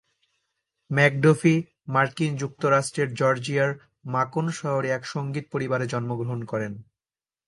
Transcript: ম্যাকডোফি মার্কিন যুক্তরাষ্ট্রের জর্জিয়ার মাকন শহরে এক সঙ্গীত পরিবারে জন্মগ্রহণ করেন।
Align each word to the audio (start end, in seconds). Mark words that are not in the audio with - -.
ম্যাকডোফি 0.91 1.55
মার্কিন 1.87 2.31
যুক্তরাষ্ট্রের 2.35 3.09
জর্জিয়ার 3.13 3.71
মাকন 4.05 4.45
শহরে 4.51 4.87
এক 4.91 5.03
সঙ্গীত 5.05 5.45
পরিবারে 5.51 5.85
জন্মগ্রহণ 5.87 6.39
করেন। 6.45 6.73